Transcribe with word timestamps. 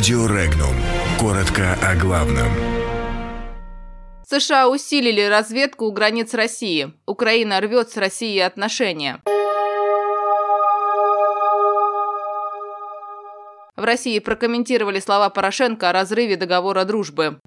Радио 0.00 0.24
Регнум. 0.24 0.74
Коротко 1.20 1.76
о 1.86 1.94
главном. 1.94 2.48
США 4.26 4.70
усилили 4.70 5.20
разведку 5.20 5.84
у 5.84 5.92
границ 5.92 6.32
России. 6.32 6.94
Украина 7.04 7.60
рвет 7.60 7.90
с 7.90 7.98
Россией 7.98 8.40
отношения. 8.40 9.20
В 13.76 13.84
России 13.84 14.18
прокомментировали 14.20 15.00
слова 15.00 15.28
Порошенко 15.28 15.90
о 15.90 15.92
разрыве 15.92 16.36
договора 16.36 16.86
дружбы. 16.86 17.38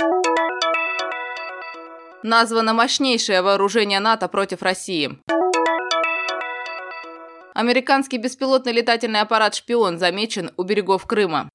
Названо 2.21 2.73
мощнейшее 2.75 3.41
вооружение 3.41 3.99
НАТО 3.99 4.27
против 4.27 4.61
России. 4.61 5.17
Американский 7.55 8.19
беспилотный 8.19 8.73
летательный 8.73 9.21
аппарат 9.21 9.55
«Шпион» 9.55 9.97
замечен 9.97 10.51
у 10.55 10.61
берегов 10.61 11.07
Крыма. 11.07 11.49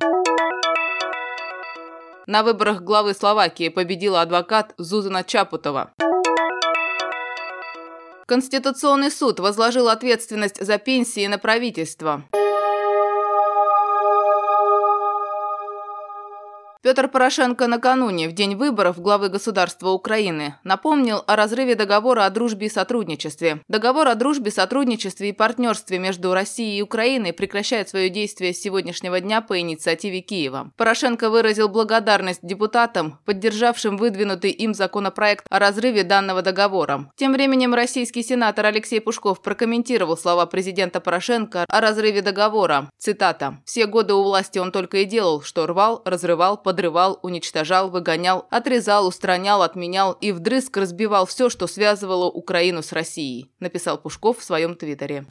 На 2.29 2.43
выборах 2.43 2.83
главы 2.83 3.15
Словакии 3.15 3.71
победила 3.71 4.21
адвокат 4.21 4.75
Зузана 4.77 5.25
Чапутова. 5.25 5.95
Конституционный 8.27 9.11
суд 9.11 9.41
возложил 9.41 9.89
ответственность 9.89 10.63
за 10.63 10.77
пенсии 10.77 11.27
на 11.27 11.39
правительство. 11.39 12.25
Петр 16.81 17.09
Порошенко 17.09 17.67
накануне, 17.67 18.29
в 18.29 18.33
день 18.33 18.55
выборов 18.55 19.01
главы 19.01 19.31
государства 19.31 19.89
Украины, 19.89 20.55
напомнил 20.63 21.25
о 21.27 21.35
разрыве 21.35 21.75
договора 21.75 22.25
о 22.25 22.31
дружбе 22.31 22.69
и 22.69 22.71
сотрудничестве. 22.71 23.63
Договор 23.67 24.07
о 24.07 24.15
дружбе, 24.15 24.53
сотрудничестве 24.53 25.31
и 25.31 25.33
партнерстве 25.33 25.99
между 25.99 26.33
Россией 26.33 26.79
и 26.79 26.83
Украиной 26.83 27.33
прекращает 27.33 27.89
свое 27.89 28.11
действие 28.11 28.55
с 28.55 28.61
сегодняшнего 28.61 29.19
дня 29.19 29.41
по 29.41 29.59
инициативе 29.59 30.21
Киева. 30.21 30.71
Порошенко 30.77 31.31
выразил 31.31 31.69
благодарность 31.69 32.47
депутатам, 32.47 33.19
поддержавшим 33.25 33.97
выдвинутый 33.97 34.53
им 34.53 34.73
законопроект 34.73 35.47
о 35.51 35.59
разрыве 35.59 36.05
данного 36.05 36.43
договора. 36.43 37.11
Тем 37.17 37.33
временем 37.33 37.75
российский 37.75 38.23
сенатор 38.23 38.67
Алексей 38.67 39.01
Пушков 39.01 39.43
прокомментировал 39.43 40.17
слова 40.17 40.47
президента 40.47 41.01
Порошенко 41.01 41.65
о 41.69 41.81
разрыве 41.81 42.23
договора. 42.23 42.89
Цитата. 42.99 43.59
«Все 43.65 43.87
годы 43.87 44.15
у 44.15 44.23
власти 44.23 44.61
он 44.61 44.71
только 44.71 44.99
и 44.99 45.05
делал, 45.05 45.43
что 45.43 45.67
рвал, 45.67 46.03
разрывал, 46.05 46.57
подрывал, 46.69 47.19
уничтожал, 47.23 47.89
выгонял, 47.89 48.47
отрезал, 48.51 49.07
устранял, 49.07 49.63
отменял 49.63 50.13
и 50.13 50.33
вдрызг 50.33 50.77
разбивал 50.77 51.25
все, 51.25 51.49
что 51.49 51.67
связывало 51.67 52.27
Украину 52.27 52.83
с 52.83 52.93
Россией, 52.93 53.51
написал 53.59 53.97
Пушков 53.97 54.37
в 54.37 54.45
своем 54.45 54.75
твиттере. 54.75 55.25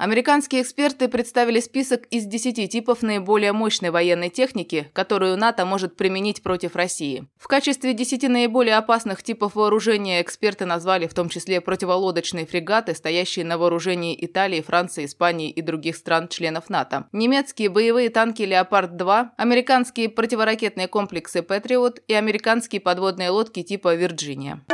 Американские 0.00 0.62
эксперты 0.62 1.08
представили 1.08 1.60
список 1.60 2.06
из 2.06 2.24
10 2.24 2.70
типов 2.70 3.02
наиболее 3.02 3.52
мощной 3.52 3.90
военной 3.90 4.30
техники, 4.30 4.88
которую 4.94 5.36
НАТО 5.36 5.66
может 5.66 5.94
применить 5.94 6.42
против 6.42 6.74
России. 6.74 7.28
В 7.36 7.48
качестве 7.48 7.92
10 7.92 8.22
наиболее 8.30 8.76
опасных 8.78 9.22
типов 9.22 9.56
вооружения 9.56 10.22
эксперты 10.22 10.64
назвали 10.64 11.06
в 11.06 11.12
том 11.12 11.28
числе 11.28 11.60
противолодочные 11.60 12.46
фрегаты, 12.46 12.94
стоящие 12.94 13.44
на 13.44 13.58
вооружении 13.58 14.16
Италии, 14.18 14.62
Франции, 14.62 15.04
Испании 15.04 15.50
и 15.50 15.60
других 15.60 15.96
стран-членов 15.96 16.70
НАТО, 16.70 17.04
немецкие 17.12 17.68
боевые 17.68 18.08
танки 18.08 18.40
«Леопард-2», 18.40 19.32
американские 19.36 20.08
противоракетные 20.08 20.88
комплексы 20.88 21.42
«Патриот» 21.42 22.00
и 22.08 22.14
американские 22.14 22.80
подводные 22.80 23.28
лодки 23.28 23.62
типа 23.62 23.94
«Вирджиния». 23.94 24.64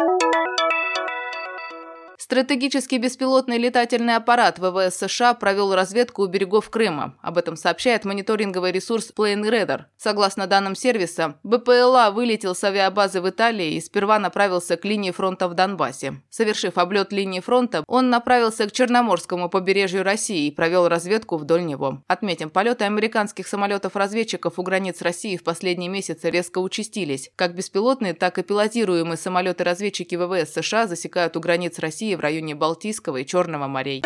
Стратегический 2.27 2.99
беспилотный 2.99 3.57
летательный 3.57 4.17
аппарат 4.17 4.59
ВВС 4.59 4.97
США 4.97 5.33
провел 5.35 5.73
разведку 5.77 6.23
у 6.25 6.27
берегов 6.27 6.71
Крыма. 6.71 7.17
Об 7.23 7.39
этом 7.39 7.55
сообщает 7.55 8.05
мониторинговый 8.05 8.73
ресурс 8.73 9.13
Plane 9.17 9.49
Radar. 9.49 9.83
Согласно 9.97 10.49
данным 10.49 10.75
сервиса, 10.75 11.39
БПЛА 11.45 12.11
вылетел 12.13 12.57
с 12.57 12.65
авиабазы 12.65 13.21
в 13.21 13.31
Италии 13.31 13.75
и 13.75 13.81
сперва 13.81 14.19
направился 14.19 14.77
к 14.77 14.85
линии 14.85 15.13
фронта 15.13 15.47
в 15.47 15.55
Донбассе. 15.55 16.21
Совершив 16.29 16.79
облет 16.79 17.13
линии 17.13 17.39
фронта, 17.39 17.85
он 17.87 18.11
направился 18.11 18.67
к 18.67 18.73
Черноморскому 18.73 19.49
побережью 19.49 20.03
России 20.03 20.49
и 20.49 20.51
провел 20.51 20.89
разведку 20.89 21.37
вдоль 21.37 21.65
него. 21.65 22.03
Отметим, 22.09 22.51
полеты 22.51 22.87
американских 22.87 23.47
самолетов-разведчиков 23.47 24.59
у 24.59 24.65
границ 24.65 25.01
России 25.01 25.37
в 25.37 25.45
последние 25.45 25.89
месяцы 25.89 26.29
резко 26.29 26.59
участились. 26.59 27.31
Как 27.37 27.55
беспилотные, 27.55 28.15
так 28.15 28.39
и 28.39 28.43
пилотируемые 28.43 29.17
самолеты-разведчики 29.17 30.17
ВВС 30.17 30.55
США 30.55 30.89
засекают 30.89 31.37
у 31.37 31.41
границ 31.41 31.79
России 31.79 32.16
в 32.17 32.21
районе 32.21 32.55
Балтийского 32.55 33.19
и 33.19 33.27
Черного 33.27 33.67
морей. 33.67 34.03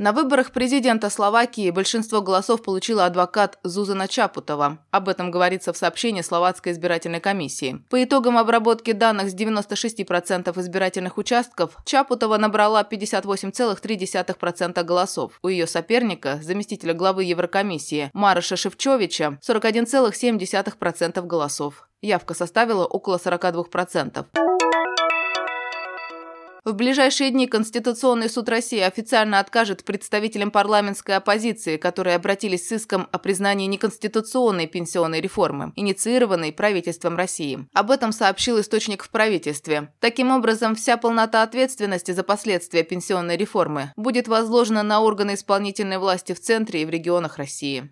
На 0.00 0.12
выборах 0.12 0.52
президента 0.52 1.10
Словакии 1.10 1.70
большинство 1.70 2.22
голосов 2.22 2.62
получила 2.62 3.04
адвокат 3.04 3.58
Зузана 3.64 4.08
Чапутова. 4.08 4.78
Об 4.90 5.10
этом 5.10 5.30
говорится 5.30 5.74
в 5.74 5.76
сообщении 5.76 6.22
Словацкой 6.22 6.72
избирательной 6.72 7.20
комиссии. 7.20 7.84
По 7.90 8.02
итогам 8.02 8.38
обработки 8.38 8.92
данных 8.92 9.28
с 9.28 9.34
96% 9.34 10.58
избирательных 10.58 11.18
участков, 11.18 11.76
Чапутова 11.84 12.38
набрала 12.38 12.82
58,3% 12.82 14.82
голосов. 14.84 15.38
У 15.42 15.48
ее 15.48 15.66
соперника, 15.66 16.38
заместителя 16.40 16.94
главы 16.94 17.24
Еврокомиссии 17.24 18.10
Мараша 18.14 18.56
Шевчовича, 18.56 19.38
41,7% 19.46 21.26
голосов. 21.26 21.86
Явка 22.00 22.32
составила 22.32 22.86
около 22.86 23.18
42%. 23.18 24.49
В 26.70 26.74
ближайшие 26.74 27.32
дни 27.32 27.48
Конституционный 27.48 28.30
суд 28.30 28.48
России 28.48 28.78
официально 28.78 29.40
откажет 29.40 29.82
представителям 29.82 30.52
парламентской 30.52 31.16
оппозиции, 31.16 31.76
которые 31.76 32.14
обратились 32.14 32.68
с 32.68 32.70
иском 32.70 33.08
о 33.10 33.18
признании 33.18 33.66
неконституционной 33.66 34.68
пенсионной 34.68 35.20
реформы, 35.20 35.72
инициированной 35.74 36.52
правительством 36.52 37.16
России. 37.16 37.66
Об 37.74 37.90
этом 37.90 38.12
сообщил 38.12 38.60
источник 38.60 39.02
в 39.02 39.10
правительстве. 39.10 39.92
Таким 39.98 40.30
образом, 40.30 40.76
вся 40.76 40.96
полнота 40.96 41.42
ответственности 41.42 42.12
за 42.12 42.22
последствия 42.22 42.84
пенсионной 42.84 43.36
реформы 43.36 43.92
будет 43.96 44.28
возложена 44.28 44.84
на 44.84 45.00
органы 45.00 45.34
исполнительной 45.34 45.98
власти 45.98 46.34
в 46.34 46.40
центре 46.40 46.82
и 46.82 46.84
в 46.84 46.90
регионах 46.90 47.36
России. 47.36 47.90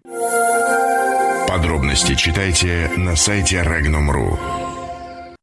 Подробности 1.49 2.15
читайте 2.15 2.93
на 2.97 3.17
сайте 3.17 3.57
Regnum.ru. 3.57 4.58